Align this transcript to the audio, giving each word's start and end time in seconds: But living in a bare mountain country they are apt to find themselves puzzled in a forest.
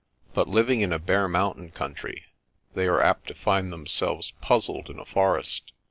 But 0.33 0.47
living 0.47 0.81
in 0.81 0.91
a 0.91 0.97
bare 0.97 1.27
mountain 1.27 1.69
country 1.69 2.23
they 2.73 2.87
are 2.87 3.03
apt 3.03 3.27
to 3.27 3.35
find 3.35 3.71
themselves 3.71 4.31
puzzled 4.41 4.89
in 4.89 4.97
a 4.97 5.05
forest. 5.05 5.73